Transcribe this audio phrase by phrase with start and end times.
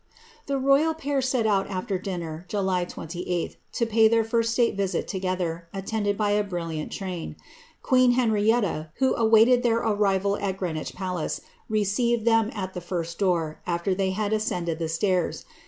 [0.47, 5.07] The royal pair set out after dinner, July 28th, to pay their first state visit
[5.07, 7.35] together, attended by a brilliant train.
[7.83, 13.61] Qiiccn Henrietta, who ivaited their arrival at Greenwich palace, received them at the first door,
[13.67, 15.45] ifter they had ascended the stairs.